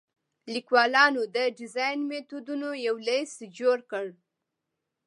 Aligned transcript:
لیکوالانو 0.53 1.21
د 1.35 1.37
ډیزاین 1.59 1.99
میتودونو 2.09 2.69
یو 2.87 2.95
لیست 3.07 3.37
جوړ 3.57 3.77
کړی. 3.91 4.13